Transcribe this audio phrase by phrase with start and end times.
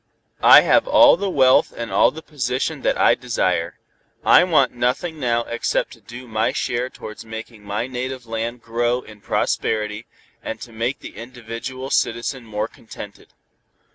[0.41, 3.77] "I have all the wealth and all the position that I desire.
[4.25, 9.01] I want nothing now except to do my share towards making my native land grow
[9.01, 10.07] in prosperity,
[10.41, 13.27] and to make the individual citizen more contented.